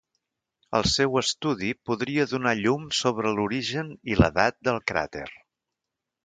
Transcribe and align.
El 0.77 0.87
seu 0.93 1.19
estudi 1.19 1.69
podria 1.89 2.25
donar 2.31 2.53
llum 2.61 2.87
sobre 3.01 3.35
l'origen 3.41 3.93
i 4.15 4.19
l'edat 4.23 4.59
del 4.71 4.83
cràter. 4.93 5.29